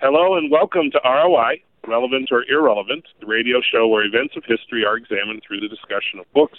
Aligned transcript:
Hello 0.00 0.38
and 0.38 0.48
welcome 0.48 0.92
to 0.92 1.00
ROI, 1.04 1.60
Relevant 1.88 2.28
or 2.30 2.44
Irrelevant, 2.48 3.02
the 3.18 3.26
radio 3.26 3.58
show 3.60 3.88
where 3.88 4.06
events 4.06 4.36
of 4.36 4.44
history 4.46 4.84
are 4.86 4.96
examined 4.96 5.42
through 5.42 5.58
the 5.58 5.66
discussion 5.66 6.20
of 6.20 6.32
books, 6.32 6.56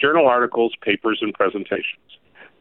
journal 0.00 0.26
articles, 0.26 0.74
papers, 0.82 1.20
and 1.22 1.32
presentations. 1.32 2.02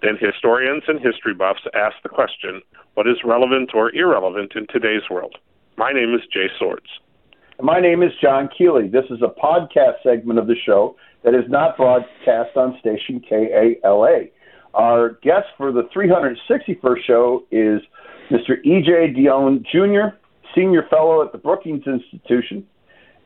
Then 0.04 0.22
historians 0.22 0.84
and 0.88 1.02
history 1.02 1.34
buffs 1.34 1.66
ask 1.74 1.96
the 2.04 2.10
question 2.10 2.62
what 2.94 3.08
is 3.08 3.18
relevant 3.26 3.72
or 3.74 3.90
irrelevant 3.96 4.54
in 4.56 4.68
today's 4.68 5.10
world? 5.10 5.36
My 5.78 5.92
name 5.94 6.14
is 6.14 6.22
Jay 6.32 6.46
Swords. 6.60 6.86
My 7.60 7.80
name 7.80 8.04
is 8.04 8.12
John 8.22 8.50
Keeley. 8.56 8.88
This 8.88 9.06
is 9.10 9.24
a 9.24 9.34
podcast 9.34 10.04
segment 10.04 10.38
of 10.38 10.46
the 10.46 10.62
show 10.64 10.96
that 11.24 11.34
is 11.34 11.50
not 11.50 11.76
broadcast 11.76 12.56
on 12.56 12.78
station 12.80 13.20
KALA. 13.28 14.26
Our 14.76 15.18
guest 15.24 15.48
for 15.58 15.72
the 15.72 15.90
361st 15.90 17.04
show 17.08 17.46
is 17.50 17.82
Mr. 18.30 18.64
E.J. 18.64 19.16
Dionne 19.18 19.66
Jr., 19.66 20.16
Senior 20.56 20.84
Fellow 20.90 21.24
at 21.24 21.32
the 21.32 21.38
Brookings 21.38 21.84
Institution, 21.86 22.66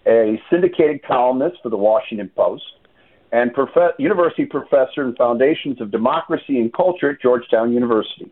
a 0.05 0.41
syndicated 0.49 1.03
columnist 1.03 1.57
for 1.63 1.69
the 1.69 1.77
Washington 1.77 2.29
Post, 2.35 2.63
and 3.31 3.53
prof- 3.53 3.95
University 3.97 4.45
Professor 4.45 5.03
in 5.03 5.15
Foundations 5.15 5.81
of 5.81 5.91
Democracy 5.91 6.59
and 6.59 6.71
Culture 6.73 7.11
at 7.11 7.21
Georgetown 7.21 7.73
University. 7.73 8.31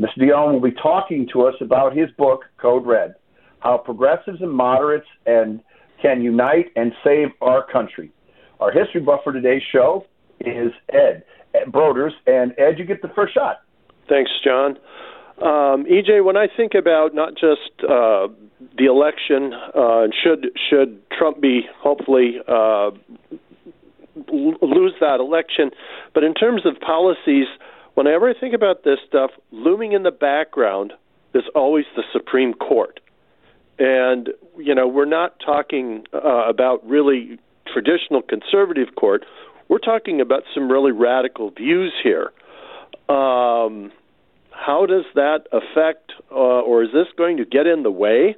Mr. 0.00 0.18
Dionne 0.18 0.52
will 0.52 0.60
be 0.60 0.76
talking 0.82 1.28
to 1.32 1.42
us 1.42 1.54
about 1.60 1.96
his 1.96 2.10
book, 2.18 2.44
Code 2.60 2.86
Red 2.86 3.14
How 3.60 3.78
Progressives 3.78 4.40
and 4.40 4.50
Moderates 4.50 5.06
and 5.26 5.60
Can 6.02 6.22
Unite 6.22 6.66
and 6.76 6.92
Save 7.02 7.28
Our 7.40 7.66
Country. 7.70 8.12
Our 8.60 8.70
history 8.70 9.00
buff 9.00 9.20
for 9.24 9.32
today's 9.32 9.62
show 9.72 10.06
is 10.40 10.72
Ed, 10.92 11.24
Ed 11.54 11.72
Broders. 11.72 12.12
And 12.26 12.52
Ed, 12.58 12.78
you 12.78 12.84
get 12.84 13.02
the 13.02 13.10
first 13.14 13.34
shot. 13.34 13.62
Thanks, 14.08 14.30
John. 14.44 14.76
Um, 15.38 15.84
EJ, 15.84 16.24
when 16.24 16.36
I 16.36 16.46
think 16.54 16.72
about 16.74 17.14
not 17.14 17.34
just 17.34 17.70
uh, 17.82 18.28
the 18.78 18.86
election, 18.86 19.52
uh, 19.52 20.06
should 20.22 20.50
should 20.70 21.02
Trump 21.10 21.42
be 21.42 21.62
hopefully 21.78 22.36
uh, 22.48 22.90
lose 24.32 24.94
that 25.00 25.20
election, 25.20 25.70
but 26.14 26.24
in 26.24 26.32
terms 26.32 26.62
of 26.64 26.80
policies, 26.80 27.46
whenever 27.94 28.30
I 28.30 28.32
think 28.38 28.54
about 28.54 28.84
this 28.84 28.98
stuff, 29.06 29.30
looming 29.50 29.92
in 29.92 30.04
the 30.04 30.10
background 30.10 30.94
is 31.34 31.44
always 31.54 31.84
the 31.94 32.02
Supreme 32.14 32.54
Court, 32.54 32.98
and 33.78 34.30
you 34.56 34.74
know 34.74 34.88
we're 34.88 35.04
not 35.04 35.38
talking 35.44 36.04
uh, 36.14 36.48
about 36.48 36.86
really 36.88 37.38
traditional 37.70 38.22
conservative 38.22 38.94
court. 38.96 39.26
We're 39.68 39.78
talking 39.78 40.22
about 40.22 40.44
some 40.54 40.72
really 40.72 40.92
radical 40.92 41.50
views 41.50 41.92
here. 42.02 42.32
Um, 43.14 43.92
how 44.56 44.86
does 44.86 45.04
that 45.14 45.46
affect, 45.52 46.12
uh, 46.30 46.34
or 46.34 46.82
is 46.82 46.90
this 46.92 47.06
going 47.16 47.36
to 47.36 47.44
get 47.44 47.66
in 47.66 47.82
the 47.82 47.90
way 47.90 48.34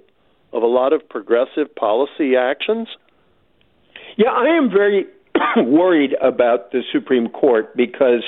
of 0.53 0.63
a 0.63 0.67
lot 0.67 0.93
of 0.93 1.09
progressive 1.09 1.75
policy 1.75 2.37
actions? 2.37 2.89
Yeah, 4.17 4.31
I 4.31 4.57
am 4.57 4.69
very 4.69 5.07
worried 5.57 6.15
about 6.21 6.73
the 6.73 6.83
Supreme 6.93 7.29
Court 7.29 7.75
because, 7.77 8.25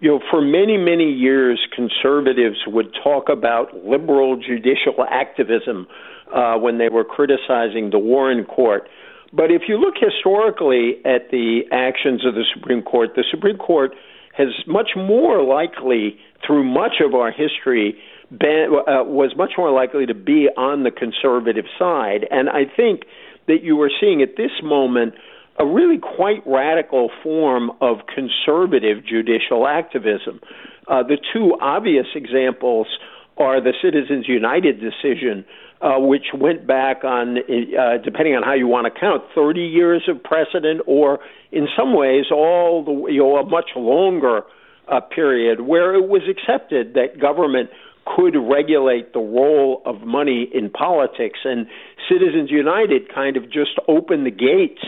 you 0.00 0.10
know, 0.10 0.20
for 0.30 0.42
many, 0.42 0.76
many 0.76 1.10
years, 1.10 1.58
conservatives 1.74 2.58
would 2.66 2.94
talk 3.02 3.28
about 3.28 3.84
liberal 3.86 4.36
judicial 4.36 5.04
activism 5.08 5.86
uh, 6.32 6.56
when 6.58 6.78
they 6.78 6.88
were 6.88 7.04
criticizing 7.04 7.90
the 7.90 7.98
Warren 7.98 8.44
Court. 8.44 8.88
But 9.32 9.50
if 9.50 9.62
you 9.66 9.78
look 9.78 9.94
historically 9.98 10.96
at 11.04 11.30
the 11.30 11.62
actions 11.72 12.24
of 12.24 12.34
the 12.34 12.44
Supreme 12.54 12.82
Court, 12.82 13.10
the 13.16 13.24
Supreme 13.30 13.56
Court 13.56 13.92
has 14.36 14.48
much 14.66 14.90
more 14.96 15.42
likely, 15.42 16.18
through 16.46 16.64
much 16.64 16.94
of 17.04 17.14
our 17.14 17.30
history, 17.30 17.96
been, 18.30 18.68
uh, 18.72 19.04
was 19.04 19.34
much 19.36 19.52
more 19.56 19.70
likely 19.70 20.06
to 20.06 20.14
be 20.14 20.48
on 20.56 20.82
the 20.82 20.90
conservative 20.90 21.66
side. 21.78 22.26
And 22.30 22.48
I 22.48 22.64
think 22.64 23.02
that 23.46 23.62
you 23.62 23.80
are 23.82 23.90
seeing 24.00 24.22
at 24.22 24.36
this 24.36 24.50
moment 24.62 25.14
a 25.58 25.66
really 25.66 25.98
quite 25.98 26.42
radical 26.46 27.10
form 27.22 27.70
of 27.80 27.98
conservative 28.12 29.04
judicial 29.06 29.68
activism. 29.68 30.40
Uh, 30.88 31.02
the 31.02 31.18
two 31.32 31.56
obvious 31.60 32.06
examples 32.14 32.88
are 33.36 33.60
the 33.60 33.72
Citizens 33.82 34.26
United 34.28 34.80
decision, 34.80 35.44
uh, 35.84 35.98
which 35.98 36.32
went 36.34 36.66
back 36.66 37.04
on, 37.04 37.36
uh, 37.36 37.98
depending 38.02 38.34
on 38.34 38.42
how 38.42 38.54
you 38.54 38.66
want 38.66 38.86
to 38.92 39.00
count, 39.00 39.22
30 39.34 39.60
years 39.60 40.02
of 40.08 40.22
precedent, 40.22 40.80
or 40.86 41.18
in 41.52 41.68
some 41.76 41.94
ways, 41.94 42.24
all 42.32 42.82
the 42.82 43.12
you 43.12 43.20
know 43.20 43.36
a 43.36 43.44
much 43.44 43.68
longer 43.76 44.40
uh, 44.90 45.00
period 45.00 45.60
where 45.60 45.94
it 45.94 46.08
was 46.08 46.22
accepted 46.26 46.94
that 46.94 47.20
government 47.20 47.68
could 48.16 48.34
regulate 48.34 49.12
the 49.12 49.18
role 49.18 49.82
of 49.84 50.00
money 50.00 50.48
in 50.54 50.70
politics, 50.70 51.40
and 51.44 51.66
Citizens 52.08 52.50
United 52.50 53.12
kind 53.14 53.36
of 53.36 53.44
just 53.44 53.76
opened 53.86 54.24
the 54.24 54.30
gates 54.30 54.84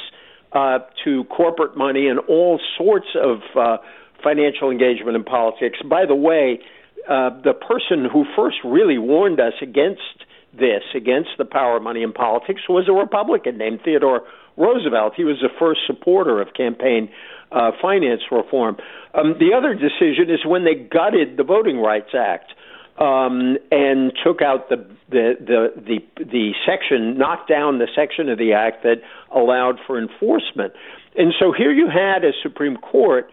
uh, 0.52 0.78
to 1.04 1.24
corporate 1.24 1.76
money 1.76 2.08
and 2.08 2.20
all 2.20 2.58
sorts 2.78 3.08
of 3.22 3.40
uh, 3.54 3.76
financial 4.24 4.70
engagement 4.70 5.14
in 5.14 5.24
politics. 5.24 5.78
By 5.84 6.06
the 6.06 6.14
way, 6.14 6.60
uh, 7.06 7.30
the 7.44 7.52
person 7.52 8.08
who 8.10 8.24
first 8.34 8.56
really 8.64 8.96
warned 8.96 9.40
us 9.40 9.52
against 9.60 10.24
this 10.58 10.82
against 10.94 11.30
the 11.38 11.44
power 11.44 11.76
of 11.76 11.82
money 11.82 12.02
in 12.02 12.12
politics 12.12 12.62
was 12.68 12.88
a 12.88 12.92
Republican 12.92 13.58
named 13.58 13.80
Theodore 13.84 14.22
Roosevelt. 14.56 15.14
He 15.16 15.24
was 15.24 15.36
the 15.40 15.50
first 15.58 15.80
supporter 15.86 16.40
of 16.40 16.54
campaign 16.54 17.10
uh, 17.52 17.72
finance 17.80 18.22
reform. 18.30 18.76
Um, 19.14 19.34
the 19.38 19.54
other 19.56 19.74
decision 19.74 20.30
is 20.30 20.44
when 20.44 20.64
they 20.64 20.74
gutted 20.74 21.36
the 21.36 21.44
Voting 21.44 21.78
Rights 21.78 22.10
Act 22.14 22.52
um, 22.98 23.58
and 23.70 24.12
took 24.24 24.40
out 24.40 24.68
the, 24.68 24.76
the 25.10 25.34
the 25.38 25.72
the 25.76 26.24
the 26.24 26.52
section, 26.66 27.18
knocked 27.18 27.48
down 27.48 27.78
the 27.78 27.88
section 27.94 28.28
of 28.28 28.38
the 28.38 28.52
act 28.54 28.82
that 28.82 29.02
allowed 29.34 29.78
for 29.86 29.98
enforcement. 29.98 30.72
And 31.16 31.32
so 31.38 31.52
here 31.52 31.72
you 31.72 31.88
had 31.88 32.24
a 32.24 32.32
Supreme 32.42 32.76
Court 32.76 33.30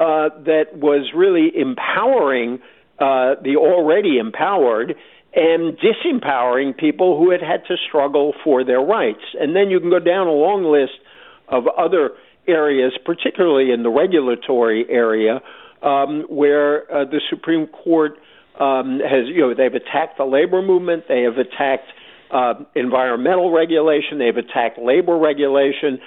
uh, 0.00 0.28
that 0.44 0.76
was 0.76 1.12
really 1.14 1.50
empowering 1.56 2.60
uh, 2.98 3.36
the 3.42 3.56
already 3.56 4.18
empowered 4.18 4.94
and 5.36 5.76
disempowering 5.76 6.74
people 6.76 7.18
who 7.18 7.30
had 7.30 7.42
had 7.42 7.62
to 7.68 7.76
struggle 7.86 8.32
for 8.42 8.64
their 8.64 8.80
rights. 8.80 9.20
And 9.38 9.54
then 9.54 9.68
you 9.68 9.78
can 9.78 9.90
go 9.90 9.98
down 9.98 10.26
a 10.26 10.32
long 10.32 10.64
list 10.64 10.98
of 11.48 11.64
other 11.68 12.12
areas, 12.48 12.92
particularly 13.04 13.70
in 13.70 13.82
the 13.82 13.90
regulatory 13.90 14.86
area, 14.88 15.42
um, 15.82 16.24
where 16.30 16.90
uh, 16.90 17.04
the 17.04 17.20
Supreme 17.28 17.66
Court 17.66 18.12
um, 18.58 19.00
has, 19.00 19.28
you 19.28 19.42
know, 19.42 19.54
they've 19.54 19.74
attacked 19.74 20.16
the 20.16 20.24
labor 20.24 20.62
movement, 20.62 21.04
they 21.06 21.22
have 21.22 21.36
attacked 21.36 21.92
uh, 22.30 22.54
environmental 22.74 23.52
regulation, 23.52 24.18
they've 24.18 24.38
attacked 24.38 24.78
labor 24.78 25.18
regulation. 25.18 25.98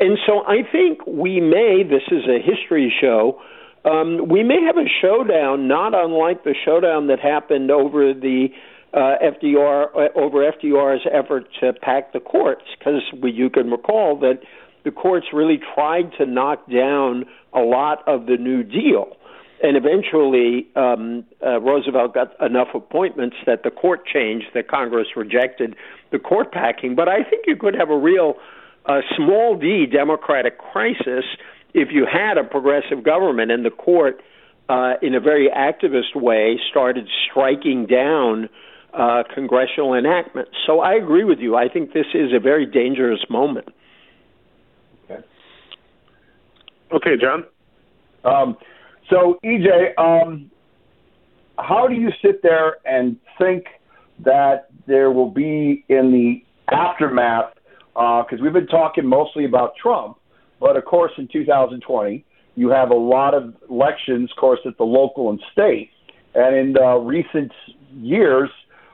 And 0.00 0.18
so 0.26 0.40
I 0.40 0.62
think 0.70 1.06
we 1.06 1.40
may, 1.40 1.84
this 1.88 2.02
is 2.10 2.24
a 2.26 2.42
history 2.42 2.92
show, 3.00 3.40
um, 3.84 4.28
we 4.28 4.42
may 4.42 4.62
have 4.66 4.76
a 4.76 4.88
showdown 5.00 5.68
not 5.68 5.94
unlike 5.94 6.42
the 6.42 6.54
showdown 6.64 7.06
that 7.08 7.20
happened 7.20 7.70
over 7.70 8.12
the 8.12 8.48
uh, 8.94 9.14
FDR 9.22 9.86
uh, 9.94 10.18
over 10.18 10.50
FDR's 10.50 11.06
effort 11.12 11.46
to 11.60 11.72
pack 11.72 12.12
the 12.12 12.20
courts, 12.20 12.64
because 12.78 13.02
you 13.22 13.48
can 13.50 13.70
recall 13.70 14.18
that 14.20 14.40
the 14.84 14.90
courts 14.90 15.26
really 15.32 15.60
tried 15.74 16.12
to 16.18 16.26
knock 16.26 16.68
down 16.70 17.24
a 17.52 17.60
lot 17.60 18.06
of 18.06 18.26
the 18.26 18.36
New 18.36 18.62
Deal. 18.62 19.16
And 19.62 19.76
eventually, 19.76 20.66
um, 20.74 21.24
uh, 21.40 21.60
Roosevelt 21.60 22.14
got 22.14 22.32
enough 22.44 22.68
appointments 22.74 23.36
that 23.46 23.62
the 23.62 23.70
court 23.70 24.04
changed, 24.04 24.46
that 24.54 24.66
Congress 24.66 25.06
rejected 25.14 25.76
the 26.10 26.18
court 26.18 26.50
packing. 26.50 26.96
But 26.96 27.08
I 27.08 27.22
think 27.22 27.44
you 27.46 27.56
could 27.56 27.76
have 27.76 27.88
a 27.88 27.96
real 27.96 28.34
uh, 28.86 29.00
small 29.16 29.56
d 29.56 29.86
democratic 29.86 30.58
crisis 30.58 31.24
if 31.74 31.88
you 31.92 32.06
had 32.10 32.38
a 32.38 32.44
progressive 32.44 33.02
government 33.04 33.50
and 33.50 33.64
the 33.64 33.70
court, 33.70 34.20
uh, 34.68 34.94
in 35.00 35.14
a 35.14 35.20
very 35.20 35.48
activist 35.48 36.14
way, 36.14 36.58
started 36.70 37.08
striking 37.30 37.86
down 37.86 38.48
uh, 38.92 39.22
congressional 39.34 39.94
enactment. 39.94 40.48
So 40.66 40.80
I 40.80 40.94
agree 40.94 41.24
with 41.24 41.38
you. 41.38 41.56
I 41.56 41.68
think 41.68 41.92
this 41.92 42.06
is 42.14 42.32
a 42.34 42.40
very 42.40 42.66
dangerous 42.66 43.20
moment. 43.30 43.68
Okay. 45.04 45.22
Okay, 46.92 47.16
John. 47.20 47.44
Um, 48.24 48.56
so 49.10 49.38
EJ, 49.44 49.98
um, 49.98 50.50
how 51.58 51.86
do 51.88 51.94
you 51.94 52.10
sit 52.22 52.42
there 52.42 52.76
and 52.84 53.16
think 53.38 53.64
that 54.24 54.68
there 54.86 55.10
will 55.10 55.30
be 55.30 55.84
in 55.88 56.12
the 56.12 56.74
aftermath? 56.74 57.54
Because 57.94 58.38
uh, 58.40 58.42
we've 58.42 58.52
been 58.52 58.66
talking 58.66 59.06
mostly 59.06 59.44
about 59.44 59.72
Trump, 59.80 60.18
but 60.60 60.76
of 60.76 60.84
course, 60.84 61.12
in 61.18 61.28
2020, 61.30 62.24
you 62.54 62.68
have 62.68 62.90
a 62.90 62.94
lot 62.94 63.34
of 63.34 63.54
elections, 63.70 64.30
of 64.30 64.36
course, 64.38 64.60
at 64.66 64.76
the 64.78 64.84
local 64.84 65.30
and 65.30 65.40
state. 65.52 65.90
And 66.34 66.56
in 66.56 66.76
uh, 66.78 66.96
recent 66.96 67.52
years, 67.94 68.50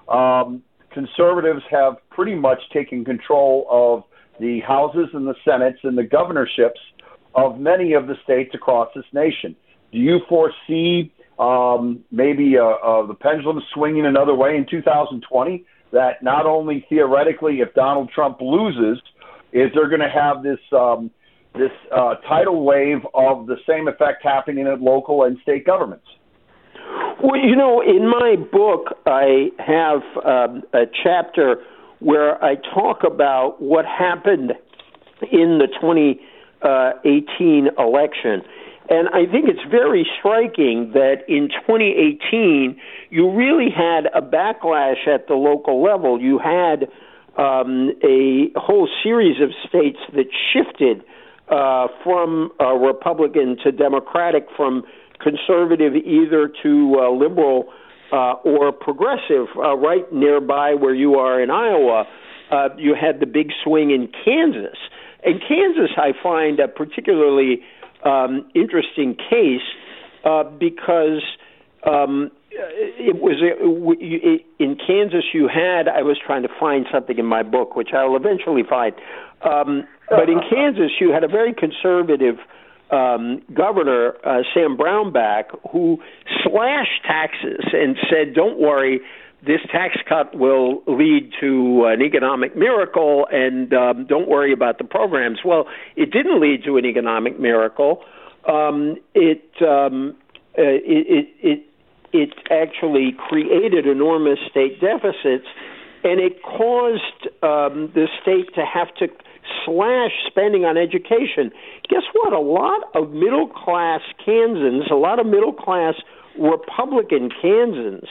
um, 0.09 0.63
conservatives 0.93 1.63
have 1.71 1.97
pretty 2.11 2.35
much 2.35 2.59
taken 2.73 3.05
control 3.05 3.67
of 3.71 4.05
the 4.41 4.61
houses 4.61 5.09
and 5.13 5.27
the 5.27 5.35
senates 5.45 5.79
and 5.83 5.97
the 5.97 6.03
governorships 6.03 6.81
of 7.35 7.59
many 7.59 7.93
of 7.93 8.07
the 8.07 8.15
states 8.25 8.51
across 8.55 8.89
this 8.95 9.05
nation. 9.13 9.55
Do 9.93 9.99
you 9.99 10.21
foresee 10.29 11.13
um, 11.39 12.05
maybe 12.11 12.57
uh, 12.59 12.65
uh, 12.65 13.07
the 13.07 13.15
pendulum 13.15 13.61
swinging 13.75 14.07
another 14.07 14.35
way 14.35 14.57
in 14.57 14.67
2020 14.69 15.65
that 15.93 16.23
not 16.23 16.47
only 16.47 16.85
theoretically, 16.89 17.61
if 17.61 17.73
Donald 17.75 18.11
Trump 18.15 18.41
loses, 18.41 19.01
is 19.53 19.71
they're 19.75 19.89
going 19.89 20.01
to 20.01 20.11
have 20.11 20.43
this 20.43 20.59
um, 20.73 21.11
this 21.55 21.71
uh, 21.97 22.17
tidal 22.29 22.65
wave 22.65 22.99
of 23.15 23.47
the 23.47 23.57
same 23.67 23.89
effect 23.89 24.23
happening 24.23 24.67
at 24.67 24.81
local 24.81 25.25
and 25.25 25.39
state 25.43 25.65
governments. 25.65 26.05
Well, 27.23 27.41
you 27.41 27.57
know, 27.57 27.81
in 27.81 28.09
my 28.09 28.37
book, 28.37 28.97
I 29.05 29.51
have 29.59 30.03
um, 30.25 30.63
a 30.73 30.85
chapter 31.03 31.57
where 31.99 32.43
I 32.43 32.55
talk 32.55 33.03
about 33.03 33.61
what 33.61 33.85
happened 33.85 34.53
in 35.33 35.59
the 35.59 35.67
2018 35.81 37.69
election. 37.77 38.43
And 38.89 39.09
I 39.09 39.27
think 39.31 39.49
it's 39.49 39.69
very 39.69 40.09
striking 40.19 40.93
that 40.95 41.25
in 41.27 41.49
2018, 41.49 42.81
you 43.11 43.31
really 43.33 43.69
had 43.69 44.07
a 44.15 44.23
backlash 44.23 45.09
at 45.09 45.27
the 45.27 45.35
local 45.35 45.83
level. 45.83 46.21
You 46.21 46.39
had 46.39 46.89
um, 47.37 47.95
a 48.03 48.53
whole 48.55 48.89
series 49.03 49.43
of 49.43 49.51
states 49.69 49.99
that 50.15 50.27
shifted 50.53 51.03
uh, 51.49 51.89
from 52.05 52.53
uh, 52.61 52.75
Republican 52.75 53.57
to 53.65 53.73
Democratic, 53.73 54.47
from 54.57 54.85
conservative 55.21 55.95
either 55.95 56.51
to 56.63 56.97
uh, 56.99 57.11
liberal 57.11 57.73
uh, 58.13 58.35
or 58.45 58.73
progressive. 58.73 59.47
Uh, 59.57 59.77
right 59.77 60.11
nearby 60.13 60.75
where 60.75 60.95
you 60.95 61.17
are 61.17 61.41
in 61.43 61.51
Iowa, 61.51 62.05
uh, 62.51 62.69
you 62.77 62.95
had 62.95 63.21
the 63.21 63.27
big 63.27 63.51
swing 63.63 63.91
in 63.91 64.09
Kansas. 64.25 64.79
And 65.25 65.41
Kansas, 65.47 65.91
I 65.97 66.13
find 66.23 66.61
a 66.61 66.69
particularly 66.69 67.63
um, 68.05 68.49
interesting 68.55 69.17
case 69.17 69.67
uh, 70.25 70.45
because 70.45 71.23
um, 71.85 72.31
it 72.51 73.17
was 73.21 73.37
in 74.59 74.77
Kansas. 74.87 75.25
You 75.33 75.49
had 75.49 75.89
I 75.89 76.03
was 76.03 76.17
trying 76.25 76.43
to 76.43 76.49
find 76.59 76.87
something 76.93 77.19
in 77.19 77.27
my 77.27 77.43
book, 77.43 77.77
which 77.77 77.91
I'll 77.93 78.17
eventually 78.17 78.63
find. 78.69 78.95
Um, 79.43 79.87
but 80.09 80.29
in 80.29 80.41
Kansas, 80.51 80.93
you 81.01 81.13
had 81.13 81.23
a 81.23 81.29
very 81.29 81.53
conservative 81.53 82.37
um, 82.91 83.43
governor, 83.53 84.15
uh, 84.25 84.43
Sam 84.55 84.77
Brownback, 84.77 85.45
who 85.71 85.99
slashed 86.43 87.03
taxes 87.05 87.65
and 87.73 87.97
said, 88.11 88.35
"Don't 88.35 88.59
worry." 88.59 89.01
This 89.41 89.61
tax 89.71 89.97
cut 90.09 90.37
will 90.37 90.83
lead 90.89 91.33
to 91.41 91.85
an 91.85 92.03
economic 92.03 92.57
miracle, 92.57 93.29
and 93.31 93.73
um, 93.73 94.05
don't 94.05 94.29
worry 94.29 94.53
about 94.53 94.79
the 94.79 94.85
programs. 94.85 95.39
Well, 95.45 95.69
it 95.95 96.11
didn't 96.11 96.41
lead 96.41 96.65
to 96.65 96.77
an 96.77 96.85
economic 96.85 97.39
miracle. 97.39 98.03
Um, 98.49 98.97
it, 99.15 99.45
um, 99.63 100.17
uh, 100.59 100.63
it, 100.63 101.29
it, 101.41 101.67
it 102.13 102.31
actually 102.51 103.15
created 103.29 103.87
enormous 103.87 104.41
state 104.51 104.81
deficits, 104.81 105.47
and 106.03 106.19
it 106.21 106.43
caused 106.43 107.29
um, 107.43 107.93
the 107.95 108.09
state 108.21 108.53
to 108.57 108.65
have 108.65 108.93
to 108.97 109.07
slash 109.65 110.13
spending 110.27 110.65
on 110.65 110.77
education. 110.77 111.51
Guess 111.89 112.03
what? 112.13 112.33
A 112.33 112.41
lot 112.41 112.83
of 112.95 113.11
middle 113.11 113.49
class 113.49 114.01
Kansans, 114.25 114.85
a 114.91 114.97
lot 114.97 115.19
of 115.19 115.27
middle 115.27 115.53
class 115.53 115.95
Republican 116.39 117.31
Kansans 117.43 118.09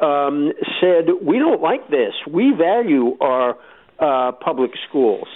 um, 0.00 0.52
said, 0.80 1.08
We 1.22 1.38
don't 1.38 1.60
like 1.60 1.88
this. 1.90 2.14
We 2.30 2.52
value 2.56 3.16
our 3.20 3.56
uh, 3.98 4.32
public 4.32 4.72
schools. 4.88 5.28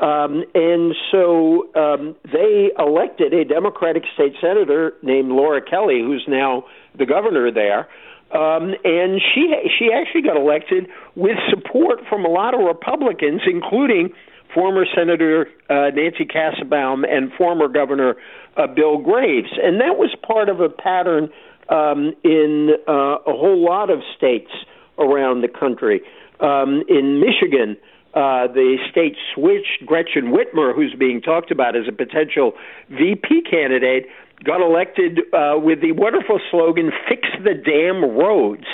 Um, 0.00 0.44
and 0.54 0.94
so 1.10 1.72
um, 1.74 2.16
they 2.30 2.70
elected 2.78 3.32
a 3.32 3.44
Democratic 3.44 4.02
state 4.14 4.34
senator 4.40 4.92
named 5.02 5.30
Laura 5.30 5.62
Kelly, 5.62 6.00
who's 6.00 6.24
now 6.28 6.64
the 6.98 7.06
governor 7.06 7.50
there. 7.50 7.88
Um, 8.34 8.74
and 8.84 9.20
she 9.22 9.54
she 9.78 9.90
actually 9.92 10.22
got 10.22 10.36
elected 10.36 10.88
with 11.14 11.36
support 11.48 12.00
from 12.08 12.24
a 12.24 12.28
lot 12.28 12.54
of 12.54 12.60
Republicans, 12.60 13.42
including 13.46 14.10
former 14.56 14.86
Senator 14.96 15.46
uh, 15.68 15.90
Nancy 15.94 16.24
Kassebaum 16.24 17.04
and 17.06 17.30
former 17.36 17.68
Governor 17.68 18.16
uh, 18.56 18.66
Bill 18.66 18.96
Graves, 18.96 19.52
and 19.62 19.80
that 19.82 19.98
was 19.98 20.14
part 20.26 20.48
of 20.48 20.60
a 20.60 20.70
pattern 20.70 21.28
um, 21.68 22.14
in 22.24 22.70
uh, 22.88 23.18
a 23.26 23.36
whole 23.36 23.62
lot 23.62 23.90
of 23.90 24.00
states 24.16 24.50
around 24.98 25.42
the 25.42 25.48
country. 25.48 26.00
Um, 26.40 26.82
in 26.88 27.20
Michigan, 27.20 27.76
uh, 28.14 28.48
the 28.48 28.78
state 28.90 29.16
switched 29.34 29.84
Gretchen 29.84 30.32
Whitmer, 30.32 30.74
who's 30.74 30.94
being 30.98 31.20
talked 31.20 31.50
about 31.50 31.76
as 31.76 31.84
a 31.86 31.92
potential 31.92 32.52
VP 32.88 33.42
candidate, 33.50 34.06
got 34.42 34.62
elected 34.62 35.20
uh, 35.34 35.60
with 35.60 35.82
the 35.82 35.92
wonderful 35.92 36.40
slogan 36.50 36.92
"Fix 37.08 37.28
the 37.44 37.52
damn 37.52 38.02
roads." 38.16 38.64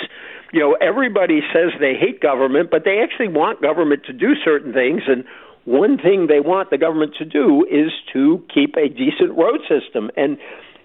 You 0.53 0.59
know, 0.59 0.77
everybody 0.79 1.41
says 1.51 1.73
they 1.79 1.95
hate 1.95 2.21
government, 2.21 2.69
but 2.69 2.85
they 2.85 3.01
actually 3.03 3.27
want 3.27 3.61
government 3.61 4.05
to 4.05 4.13
do 4.13 4.35
certain 4.45 4.71
things, 4.71 5.01
and 5.07 5.25
one 5.65 5.97
thing 5.97 6.27
they 6.27 6.39
want 6.39 6.69
the 6.69 6.77
government 6.77 7.15
to 7.19 7.25
do 7.25 7.65
is 7.69 7.91
to 8.13 8.43
keep 8.53 8.75
a 8.75 8.89
decent 8.89 9.37
road 9.37 9.61
system. 9.67 10.11
And 10.17 10.37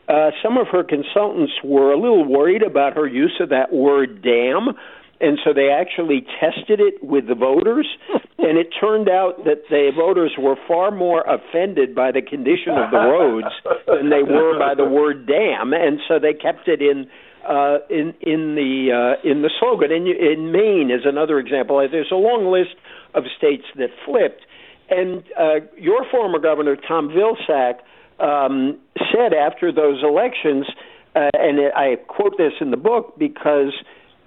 uh, 0.08 0.30
some 0.42 0.56
of 0.56 0.68
her 0.68 0.84
consultants 0.84 1.52
were 1.64 1.92
a 1.92 2.00
little 2.00 2.24
worried 2.24 2.62
about 2.62 2.94
her 2.94 3.06
use 3.06 3.36
of 3.40 3.50
that 3.50 3.72
word 3.72 4.22
damn. 4.22 4.76
And 5.20 5.38
so 5.44 5.52
they 5.52 5.68
actually 5.68 6.24
tested 6.38 6.78
it 6.78 7.02
with 7.02 7.26
the 7.26 7.34
voters, 7.34 7.88
and 8.38 8.56
it 8.56 8.68
turned 8.80 9.08
out 9.08 9.44
that 9.44 9.66
the 9.68 9.90
voters 9.96 10.32
were 10.38 10.54
far 10.68 10.92
more 10.92 11.24
offended 11.26 11.92
by 11.92 12.12
the 12.12 12.22
condition 12.22 12.78
of 12.78 12.92
the 12.92 12.98
roads 12.98 13.50
than 13.88 14.10
they 14.10 14.22
were 14.22 14.56
by 14.60 14.74
the 14.76 14.84
word 14.84 15.26
damn. 15.26 15.72
and 15.72 15.98
so 16.06 16.20
they 16.20 16.32
kept 16.32 16.68
it 16.68 16.80
in 16.80 17.10
uh, 17.46 17.78
in 17.90 18.14
in 18.20 18.54
the 18.54 18.92
uh, 18.92 19.28
in 19.28 19.42
the 19.42 19.50
slogan. 19.58 19.90
And 19.90 20.06
in 20.06 20.52
Maine 20.52 20.90
is 20.90 21.02
another 21.04 21.38
example. 21.38 21.76
There's 21.90 22.12
a 22.12 22.16
long 22.16 22.52
list 22.52 22.76
of 23.14 23.24
states 23.36 23.64
that 23.76 23.90
flipped, 24.04 24.42
and 24.90 25.22
uh, 25.38 25.66
your 25.76 26.04
former 26.10 26.38
governor 26.38 26.76
Tom 26.76 27.08
Vilsack 27.08 27.80
um, 28.20 28.78
said 29.12 29.34
after 29.34 29.72
those 29.72 30.02
elections, 30.02 30.66
uh, 31.14 31.30
and 31.34 31.60
I 31.74 31.96
quote 32.06 32.36
this 32.38 32.52
in 32.60 32.70
the 32.70 32.76
book 32.76 33.18
because 33.18 33.72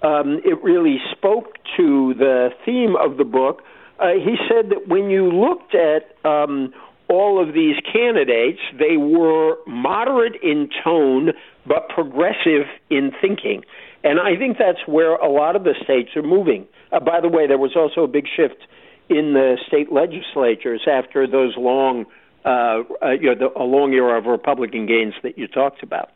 um, 0.02 0.40
it 0.44 0.62
really 0.62 0.98
spoke 1.10 1.56
to 1.76 2.14
the 2.18 2.50
theme 2.64 2.94
of 2.96 3.16
the 3.16 3.24
book. 3.24 3.62
Uh, 3.98 4.12
he 4.14 4.36
said 4.48 4.70
that 4.70 4.88
when 4.88 5.10
you 5.10 5.30
looked 5.30 5.74
at 5.74 6.16
um, 6.28 6.72
all 7.08 7.40
of 7.40 7.54
these 7.54 7.76
candidates, 7.92 8.58
they 8.78 8.96
were 8.96 9.56
moderate 9.66 10.42
in 10.42 10.68
tone 10.82 11.30
but 11.66 11.88
progressive 11.88 12.66
in 12.90 13.12
thinking. 13.20 13.62
And 14.02 14.18
I 14.18 14.36
think 14.36 14.58
that's 14.58 14.86
where 14.86 15.14
a 15.14 15.30
lot 15.30 15.54
of 15.54 15.62
the 15.62 15.74
states 15.84 16.10
are 16.16 16.22
moving. 16.22 16.66
Uh, 16.90 16.98
by 16.98 17.20
the 17.20 17.28
way, 17.28 17.46
there 17.46 17.58
was 17.58 17.76
also 17.76 18.02
a 18.02 18.08
big 18.08 18.26
shift 18.34 18.66
in 19.08 19.34
the 19.34 19.58
state 19.66 19.92
legislatures 19.92 20.82
after 20.86 21.26
those 21.26 21.54
long, 21.56 22.06
uh, 22.44 22.82
uh, 23.02 23.10
you 23.10 23.34
know, 23.34 23.48
the, 23.48 23.60
a 23.60 23.64
long 23.64 23.92
era 23.92 24.18
of 24.18 24.26
Republican 24.26 24.86
gains 24.86 25.14
that 25.22 25.38
you 25.38 25.46
talked 25.46 25.82
about. 25.82 26.10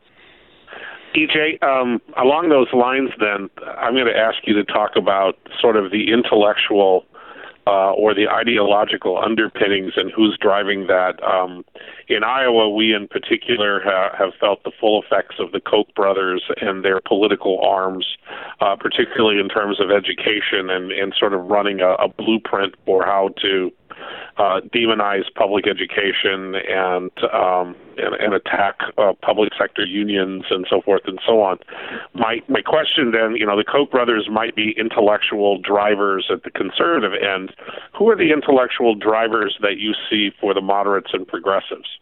EJ, 1.14 1.62
um, 1.62 2.00
along 2.16 2.50
those 2.50 2.68
lines, 2.74 3.10
then 3.18 3.48
I'm 3.78 3.94
going 3.94 4.06
to 4.06 4.16
ask 4.16 4.38
you 4.44 4.54
to 4.54 4.64
talk 4.64 4.92
about 4.96 5.38
sort 5.60 5.76
of 5.76 5.90
the 5.90 6.12
intellectual 6.12 7.06
uh, 7.66 7.92
or 7.92 8.14
the 8.14 8.28
ideological 8.28 9.18
underpinnings 9.18 9.94
and 9.96 10.12
who's 10.14 10.36
driving 10.40 10.86
that. 10.86 11.22
Um, 11.22 11.64
in 12.08 12.22
Iowa, 12.22 12.70
we 12.70 12.94
in 12.94 13.08
particular 13.08 13.80
ha- 13.84 14.14
have 14.16 14.32
felt 14.38 14.62
the 14.64 14.70
full 14.78 15.02
effects 15.02 15.36
of 15.38 15.52
the 15.52 15.60
Koch 15.60 15.92
brothers 15.94 16.42
and 16.60 16.84
their 16.84 17.00
political 17.00 17.60
arms, 17.60 18.06
uh, 18.60 18.76
particularly 18.76 19.40
in 19.40 19.48
terms 19.48 19.80
of 19.80 19.90
education 19.90 20.70
and, 20.70 20.92
and 20.92 21.14
sort 21.18 21.34
of 21.34 21.46
running 21.46 21.80
a, 21.80 21.94
a 21.94 22.08
blueprint 22.08 22.74
for 22.84 23.04
how 23.04 23.30
to 23.42 23.72
uh, 24.36 24.60
demonize 24.74 25.24
public 25.34 25.66
education 25.66 26.54
and 26.68 27.10
um, 27.32 27.74
and, 27.96 28.14
and 28.20 28.34
attack 28.34 28.80
uh, 28.98 29.12
public 29.22 29.52
sector 29.58 29.84
unions 29.84 30.44
and 30.50 30.66
so 30.68 30.82
forth 30.82 31.02
and 31.06 31.18
so 31.26 31.40
on. 31.40 31.58
My 32.14 32.40
my 32.48 32.60
question 32.60 33.12
then, 33.12 33.36
you 33.36 33.46
know, 33.46 33.56
the 33.56 33.64
Koch 33.64 33.90
brothers 33.90 34.28
might 34.30 34.54
be 34.54 34.74
intellectual 34.78 35.58
drivers 35.58 36.28
at 36.30 36.42
the 36.42 36.50
conservative 36.50 37.12
end. 37.14 37.52
Who 37.96 38.10
are 38.10 38.16
the 38.16 38.32
intellectual 38.32 38.94
drivers 38.94 39.56
that 39.62 39.78
you 39.78 39.94
see 40.10 40.30
for 40.40 40.52
the 40.52 40.60
moderates 40.60 41.10
and 41.12 41.26
progressives? 41.26 41.95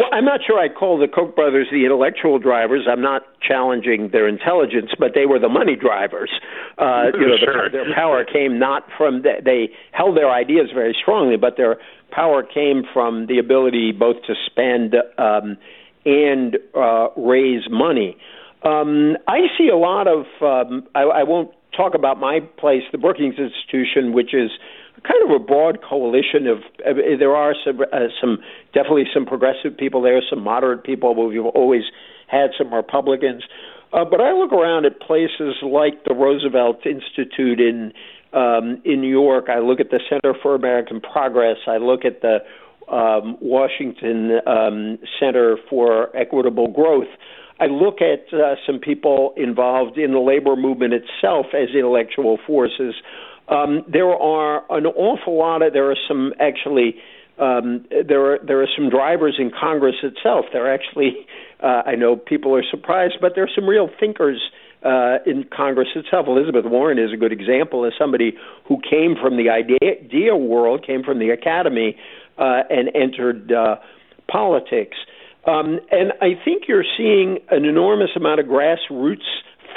Well, 0.00 0.08
I'm 0.12 0.24
not 0.24 0.40
sure 0.46 0.58
I'd 0.58 0.74
call 0.74 0.98
the 0.98 1.08
Koch 1.08 1.36
brothers 1.36 1.66
the 1.70 1.84
intellectual 1.84 2.38
drivers. 2.38 2.88
I'm 2.90 3.02
not 3.02 3.20
challenging 3.46 4.08
their 4.12 4.26
intelligence, 4.26 4.92
but 4.98 5.10
they 5.14 5.26
were 5.26 5.38
the 5.38 5.50
money 5.50 5.76
drivers. 5.76 6.30
Uh, 6.78 7.12
you 7.12 7.28
know, 7.28 7.36
sure. 7.36 7.68
the, 7.68 7.70
their 7.70 7.94
power 7.94 8.24
came 8.24 8.58
not 8.58 8.88
from 8.96 9.20
the, 9.20 9.42
they 9.44 9.68
held 9.92 10.16
their 10.16 10.30
ideas 10.30 10.70
very 10.72 10.96
strongly, 10.98 11.36
but 11.36 11.58
their 11.58 11.76
power 12.10 12.42
came 12.42 12.84
from 12.94 13.26
the 13.26 13.36
ability 13.36 13.92
both 13.92 14.16
to 14.26 14.32
spend 14.46 14.94
um, 15.18 15.58
and 16.06 16.56
uh, 16.74 17.08
raise 17.18 17.64
money. 17.70 18.16
Um, 18.62 19.18
I 19.28 19.48
see 19.58 19.68
a 19.68 19.76
lot 19.76 20.08
of. 20.08 20.24
Um, 20.40 20.88
I, 20.94 21.02
I 21.02 21.22
won't 21.24 21.50
talk 21.76 21.94
about 21.94 22.18
my 22.18 22.40
place, 22.56 22.84
the 22.90 22.96
Brookings 22.96 23.34
Institution, 23.36 24.14
which 24.14 24.32
is 24.32 24.50
kind 25.02 25.22
of 25.24 25.40
a 25.40 25.44
broad 25.44 25.78
coalition 25.82 26.46
of. 26.46 26.58
Uh, 26.84 27.16
there 27.18 27.34
are 27.34 27.54
some, 27.64 27.80
uh, 27.80 28.08
some 28.20 28.38
definitely 28.74 29.04
some 29.12 29.26
progressive 29.26 29.76
people 29.76 30.02
there, 30.02 30.20
some 30.28 30.42
moderate 30.42 30.84
people. 30.84 31.14
We've 31.14 31.44
always 31.44 31.84
had 32.26 32.50
some 32.56 32.72
Republicans, 32.72 33.42
uh, 33.92 34.04
but 34.04 34.20
I 34.20 34.32
look 34.32 34.52
around 34.52 34.86
at 34.86 35.00
places 35.00 35.56
like 35.62 36.04
the 36.04 36.14
Roosevelt 36.14 36.86
Institute 36.86 37.60
in 37.60 37.92
um, 38.32 38.80
in 38.84 39.00
New 39.00 39.10
York, 39.10 39.46
I 39.48 39.58
look 39.58 39.80
at 39.80 39.90
the 39.90 40.00
Center 40.08 40.34
for 40.40 40.54
American 40.54 41.00
Progress. 41.00 41.56
I 41.66 41.78
look 41.78 42.04
at 42.04 42.22
the 42.22 42.38
um, 42.92 43.36
Washington 43.40 44.38
um, 44.46 44.98
Center 45.18 45.56
for 45.68 46.14
Equitable 46.16 46.68
Growth. 46.68 47.08
I 47.58 47.66
look 47.66 47.98
at 48.00 48.32
uh, 48.32 48.54
some 48.66 48.78
people 48.78 49.34
involved 49.36 49.98
in 49.98 50.12
the 50.12 50.18
labor 50.18 50.56
movement 50.56 50.94
itself 50.94 51.46
as 51.54 51.74
intellectual 51.74 52.38
forces. 52.46 52.94
Um, 53.50 53.84
there 53.90 54.08
are 54.08 54.62
an 54.70 54.86
awful 54.86 55.36
lot 55.36 55.62
of 55.62 55.72
there 55.72 55.90
are 55.90 55.96
some 56.08 56.32
actually 56.40 56.94
um, 57.38 57.84
there 57.90 58.32
are 58.32 58.38
there 58.46 58.62
are 58.62 58.68
some 58.76 58.88
drivers 58.90 59.36
in 59.38 59.50
Congress 59.50 59.96
itself. 60.02 60.46
There 60.52 60.66
are 60.66 60.72
actually 60.72 61.26
uh, 61.62 61.82
I 61.84 61.96
know 61.96 62.16
people 62.16 62.54
are 62.54 62.64
surprised, 62.70 63.14
but 63.20 63.32
there 63.34 63.44
are 63.44 63.50
some 63.54 63.68
real 63.68 63.90
thinkers 63.98 64.40
uh, 64.84 65.18
in 65.26 65.44
Congress 65.54 65.88
itself. 65.94 66.26
Elizabeth 66.28 66.64
Warren 66.64 66.98
is 66.98 67.12
a 67.12 67.16
good 67.16 67.32
example 67.32 67.84
as 67.84 67.92
somebody 67.98 68.32
who 68.66 68.78
came 68.88 69.14
from 69.20 69.36
the 69.36 69.50
idea 69.50 70.36
world, 70.36 70.86
came 70.86 71.02
from 71.02 71.18
the 71.18 71.30
academy, 71.30 71.96
uh, 72.38 72.62
and 72.70 72.88
entered 72.94 73.52
uh, 73.52 73.76
politics. 74.30 74.96
Um, 75.46 75.80
and 75.90 76.12
I 76.20 76.32
think 76.44 76.64
you're 76.68 76.84
seeing 76.96 77.38
an 77.50 77.64
enormous 77.64 78.10
amount 78.14 78.40
of 78.40 78.46
grassroots 78.46 79.26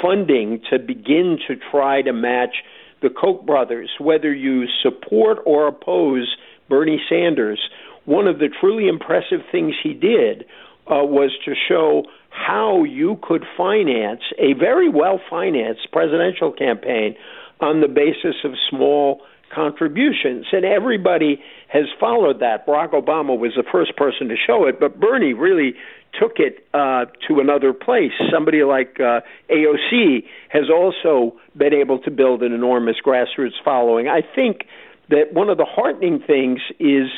funding 0.00 0.60
to 0.70 0.78
begin 0.78 1.38
to 1.48 1.56
try 1.70 2.02
to 2.02 2.12
match 2.12 2.56
the 3.04 3.10
Koch 3.10 3.46
brothers, 3.46 3.90
whether 4.00 4.34
you 4.34 4.64
support 4.82 5.38
or 5.46 5.68
oppose 5.68 6.36
Bernie 6.68 7.00
Sanders. 7.08 7.60
One 8.06 8.26
of 8.26 8.38
the 8.38 8.48
truly 8.60 8.88
impressive 8.88 9.40
things 9.52 9.74
he 9.82 9.94
did 9.94 10.44
uh, 10.86 11.04
was 11.04 11.30
to 11.44 11.54
show 11.68 12.04
how 12.30 12.84
you 12.84 13.18
could 13.22 13.44
finance 13.56 14.22
a 14.38 14.54
very 14.54 14.88
well 14.88 15.20
financed 15.30 15.88
presidential 15.92 16.52
campaign 16.52 17.14
on 17.60 17.80
the 17.80 17.88
basis 17.88 18.36
of 18.44 18.52
small 18.68 19.22
contributions. 19.54 20.46
And 20.52 20.64
everybody 20.64 21.40
has 21.68 21.84
followed 22.00 22.40
that. 22.40 22.66
Barack 22.66 22.92
Obama 22.92 23.38
was 23.38 23.52
the 23.56 23.64
first 23.70 23.96
person 23.96 24.28
to 24.28 24.36
show 24.36 24.66
it, 24.66 24.80
but 24.80 24.98
Bernie 25.00 25.32
really 25.32 25.74
took 26.18 26.38
it 26.38 26.66
uh, 26.74 27.06
to 27.28 27.40
another 27.40 27.72
place. 27.72 28.12
Somebody 28.32 28.62
like 28.62 28.98
uh, 29.00 29.20
AOC 29.50 30.24
has 30.48 30.64
also 30.70 31.36
been 31.56 31.74
able 31.74 31.98
to 32.00 32.10
build 32.10 32.42
an 32.42 32.52
enormous 32.52 32.96
grassroots 33.04 33.60
following. 33.64 34.08
I 34.08 34.20
think 34.34 34.66
that 35.10 35.32
one 35.32 35.50
of 35.50 35.58
the 35.58 35.66
heartening 35.66 36.20
things 36.26 36.60
is 36.78 37.08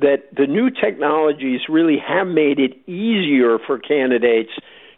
that 0.00 0.34
the 0.36 0.46
new 0.46 0.70
technologies 0.70 1.62
really 1.68 1.98
have 1.98 2.26
made 2.26 2.58
it 2.58 2.76
easier 2.88 3.58
for 3.66 3.78
candidates 3.78 4.50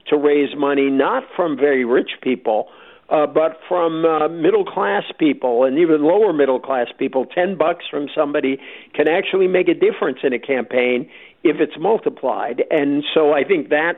to 0.09 0.16
raise 0.16 0.54
money, 0.56 0.90
not 0.90 1.23
from 1.35 1.56
very 1.56 1.85
rich 1.85 2.11
people, 2.23 2.68
uh, 3.11 3.26
but 3.26 3.59
from 3.69 4.05
uh, 4.05 4.29
middle 4.29 4.64
class 4.64 5.05
people 5.19 5.64
and 5.64 5.79
even 5.79 6.02
lower 6.02 6.33
middle 6.33 6.61
class 6.61 6.88
people. 6.99 7.26
Ten 7.26 7.57
bucks 7.57 7.85
from 7.90 8.09
somebody 8.14 8.59
can 8.95 9.09
actually 9.09 9.49
make 9.49 9.69
a 9.69 9.75
difference 9.75 10.19
in 10.23 10.33
a 10.33 10.38
campaign 10.38 11.11
if 11.43 11.57
it's 11.61 11.79
multiplied. 11.79 12.62
And 12.71 13.02
so 13.12 13.33
I 13.33 13.45
think 13.45 13.71
that 13.71 13.95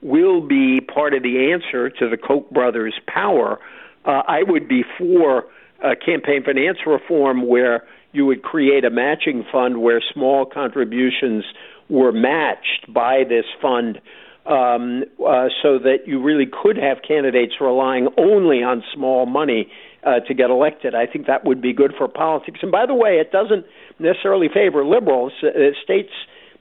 will 0.00 0.40
be 0.40 0.80
part 0.80 1.14
of 1.14 1.22
the 1.22 1.52
answer 1.52 1.90
to 1.90 2.08
the 2.08 2.16
Koch 2.16 2.48
brothers' 2.50 2.94
power. 3.06 3.58
Uh, 4.04 4.22
I 4.26 4.42
would 4.42 4.68
be 4.68 4.84
for 4.98 5.44
a 5.82 5.96
campaign 5.96 6.44
finance 6.44 6.78
reform 6.86 7.48
where 7.48 7.84
you 8.12 8.26
would 8.26 8.42
create 8.42 8.84
a 8.84 8.90
matching 8.90 9.44
fund 9.50 9.80
where 9.80 10.00
small 10.12 10.44
contributions 10.44 11.44
were 11.88 12.12
matched 12.12 12.92
by 12.92 13.24
this 13.28 13.44
fund 13.60 14.00
um, 14.46 15.04
uh, 15.20 15.48
so 15.62 15.78
that 15.78 16.06
you 16.06 16.22
really 16.22 16.46
could 16.46 16.76
have 16.76 16.98
candidates 17.06 17.54
relying 17.60 18.08
only 18.18 18.62
on 18.62 18.82
small 18.94 19.26
money 19.26 19.70
uh, 20.04 20.20
to 20.26 20.34
get 20.34 20.50
elected. 20.50 20.94
I 20.94 21.06
think 21.06 21.26
that 21.26 21.44
would 21.44 21.62
be 21.62 21.72
good 21.72 21.92
for 21.96 22.08
politics. 22.08 22.58
And 22.62 22.72
by 22.72 22.86
the 22.86 22.94
way, 22.94 23.20
it 23.20 23.30
doesn't 23.30 23.64
necessarily 23.98 24.48
favor 24.52 24.84
liberals. 24.84 25.32
Uh, 25.42 25.70
states 25.82 26.10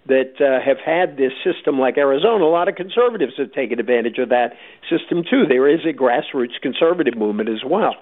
that 0.07 0.33
uh, 0.41 0.63
have 0.63 0.77
had 0.83 1.17
this 1.17 1.31
system, 1.43 1.79
like 1.79 1.97
Arizona, 1.97 2.43
a 2.43 2.49
lot 2.49 2.67
of 2.67 2.75
conservatives 2.75 3.33
have 3.37 3.51
taken 3.53 3.79
advantage 3.79 4.17
of 4.17 4.29
that 4.29 4.53
system 4.89 5.23
too. 5.23 5.45
There 5.47 5.69
is 5.69 5.81
a 5.85 5.93
grassroots 5.93 6.59
conservative 6.61 7.17
movement 7.17 7.49
as 7.49 7.63
well. 7.65 7.95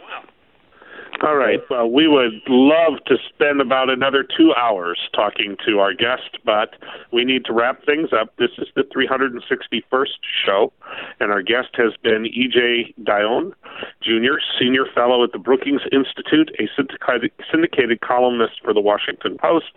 All 1.21 1.35
right. 1.35 1.59
Well, 1.69 1.91
we 1.91 2.07
would 2.07 2.41
love 2.47 3.03
to 3.07 3.17
spend 3.27 3.59
about 3.59 3.89
another 3.89 4.23
two 4.23 4.53
hours 4.53 4.97
talking 5.13 5.57
to 5.67 5.79
our 5.79 5.93
guest, 5.93 6.37
but 6.45 6.75
we 7.11 7.25
need 7.25 7.43
to 7.45 7.53
wrap 7.53 7.83
things 7.85 8.09
up. 8.13 8.33
This 8.37 8.51
is 8.57 8.67
the 8.75 8.83
361st 8.83 10.07
show, 10.45 10.71
and 11.19 11.31
our 11.31 11.41
guest 11.41 11.69
has 11.73 11.91
been 12.01 12.25
E.J. 12.25 12.93
Dionne, 13.03 13.51
Jr., 14.01 14.39
Senior 14.57 14.85
Fellow 14.95 15.23
at 15.23 15.33
the 15.33 15.39
Brookings 15.39 15.81
Institute, 15.91 16.51
a 16.57 16.69
syndicated 17.51 17.99
columnist 17.99 18.61
for 18.63 18.73
the 18.73 18.81
Washington 18.81 19.37
Post, 19.37 19.71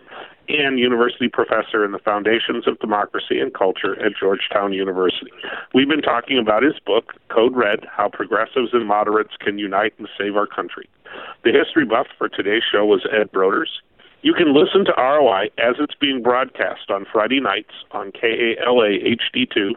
and 0.49 0.79
University 0.79 1.27
Professor 1.27 1.85
in 1.85 1.91
the 1.91 1.99
Foundations 1.99 2.67
of 2.67 2.79
Democracy 2.79 3.39
and 3.39 3.53
Culture 3.53 3.99
at 4.03 4.13
Georgetown 4.19 4.73
University. 4.73 5.31
We've 5.73 5.87
been 5.87 6.01
talking 6.01 6.37
about 6.37 6.63
his 6.63 6.79
book, 6.85 7.13
Code 7.29 7.55
Red 7.55 7.85
How 7.89 8.09
Progressives 8.09 8.73
and 8.73 8.87
Moderates 8.87 9.35
Can 9.39 9.57
Unite 9.57 9.93
and 9.97 10.07
Save 10.17 10.35
Our 10.35 10.47
Country. 10.47 10.89
The 11.43 11.51
history 11.51 11.85
buff 11.85 12.07
for 12.17 12.29
today's 12.29 12.63
show 12.69 12.85
was 12.85 13.05
Ed 13.11 13.31
Broders. 13.31 13.79
You 14.23 14.33
can 14.33 14.53
listen 14.53 14.85
to 14.85 14.93
ROI 14.97 15.49
as 15.57 15.75
it's 15.79 15.95
being 15.99 16.23
broadcast 16.23 16.89
on 16.89 17.05
Friday 17.11 17.41
nights 17.41 17.73
on 17.91 18.13
KALA 18.13 18.99
HD2, 19.35 19.71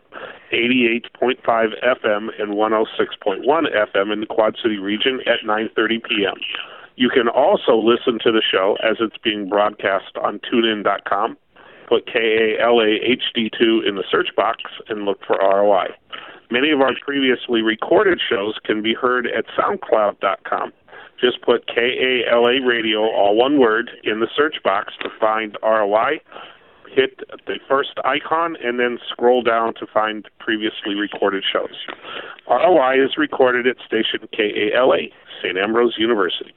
88.5 0.53 1.41
FM 1.83 2.29
and 2.41 2.55
106.1 2.55 3.45
FM 3.45 4.13
in 4.13 4.21
the 4.21 4.27
Quad 4.27 4.57
City 4.63 4.79
region 4.79 5.21
at 5.27 5.41
9:30 5.45 6.05
p.m. 6.05 6.35
You 6.97 7.11
can 7.11 7.29
also 7.29 7.77
listen 7.77 8.19
to 8.25 8.33
the 8.33 8.43
show 8.43 8.77
as 8.83 8.97
it's 9.01 9.19
being 9.23 9.49
broadcast 9.49 10.17
on 10.23 10.41
tunein.com. 10.41 11.37
Put 11.89 12.07
KALA 12.07 12.99
HD2 13.05 13.87
in 13.87 13.95
the 13.97 14.05
search 14.11 14.31
box 14.35 14.63
and 14.89 15.05
look 15.05 15.21
for 15.27 15.37
ROI. 15.39 15.89
Many 16.51 16.71
of 16.71 16.81
our 16.81 16.93
previously 17.05 17.61
recorded 17.61 18.21
shows 18.27 18.55
can 18.65 18.83
be 18.83 18.95
heard 18.95 19.27
at 19.27 19.45
SoundCloud.com. 19.59 20.73
Just 21.21 21.43
put 21.43 21.67
KALA 21.67 22.67
Radio, 22.67 23.01
all 23.01 23.37
one 23.37 23.61
word, 23.61 23.91
in 24.05 24.21
the 24.21 24.29
search 24.35 24.57
box 24.65 24.95
to 25.01 25.11
find 25.21 25.57
ROI. 25.63 26.21
Hit 26.91 27.21
the 27.47 27.59
first 27.69 27.99
icon 28.05 28.57
and 28.63 28.81
then 28.81 28.99
scroll 29.11 29.43
down 29.43 29.75
to 29.75 29.87
find 29.87 30.27
previously 30.41 30.95
recorded 30.95 31.45
shows. 31.51 31.77
ROI 32.49 33.05
is 33.05 33.19
recorded 33.19 33.67
at 33.67 33.77
station 33.85 34.29
KALA, 34.33 35.09
St. 35.43 35.59
Ambrose 35.59 35.97
University. 35.99 36.55